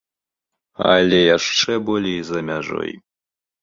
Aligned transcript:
Але 0.93 1.21
яшчэ 1.37 1.79
болей 1.93 2.19
за 2.35 2.39
мяжой. 2.53 2.91